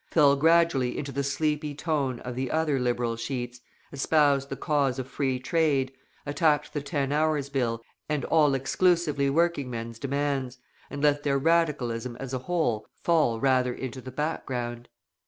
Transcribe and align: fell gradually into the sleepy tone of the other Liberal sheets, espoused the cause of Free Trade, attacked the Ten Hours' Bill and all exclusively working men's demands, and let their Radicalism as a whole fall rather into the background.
fell 0.09 0.35
gradually 0.35 0.97
into 0.97 1.11
the 1.11 1.23
sleepy 1.23 1.75
tone 1.75 2.19
of 2.21 2.33
the 2.35 2.49
other 2.49 2.79
Liberal 2.79 3.15
sheets, 3.15 3.61
espoused 3.91 4.49
the 4.49 4.55
cause 4.55 4.97
of 4.97 5.07
Free 5.07 5.37
Trade, 5.37 5.91
attacked 6.25 6.73
the 6.73 6.81
Ten 6.81 7.11
Hours' 7.11 7.49
Bill 7.49 7.83
and 8.09 8.25
all 8.25 8.55
exclusively 8.55 9.29
working 9.29 9.69
men's 9.69 9.99
demands, 9.99 10.57
and 10.89 11.03
let 11.03 11.21
their 11.21 11.37
Radicalism 11.37 12.15
as 12.15 12.33
a 12.33 12.39
whole 12.39 12.87
fall 12.95 13.39
rather 13.39 13.75
into 13.75 14.01
the 14.01 14.09
background. 14.09 14.89